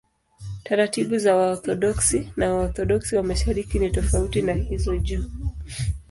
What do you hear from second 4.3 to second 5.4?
na hizo juu.